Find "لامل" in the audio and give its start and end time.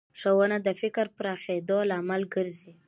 1.89-2.21